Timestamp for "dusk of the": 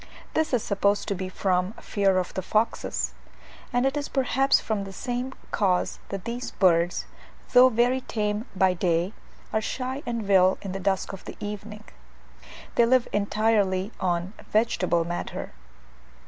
10.79-11.37